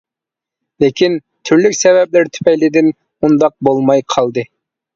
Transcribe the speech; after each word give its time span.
لېكىن 0.83 1.17
تۈرلۈك 1.49 1.77
سەۋەبلەر 1.81 2.33
تۈپەيلىدىن 2.39 2.91
ئۇنداق 2.99 3.57
بولماي 3.69 4.07
قالدى. 4.19 4.51